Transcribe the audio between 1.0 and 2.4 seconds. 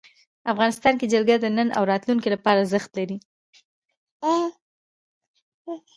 جلګه د نن او راتلونکي